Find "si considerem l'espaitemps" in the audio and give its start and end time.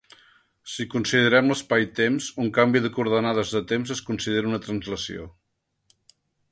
0.75-2.31